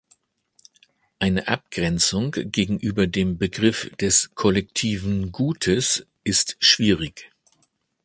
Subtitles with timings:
[1.19, 7.29] Eine Abgrenzung gegenüber dem Begriff des kollektiven Gutes ist schwierig.